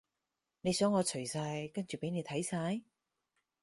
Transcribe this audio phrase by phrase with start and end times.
[0.61, 2.81] 你想我除晒跟住畀你睇晒？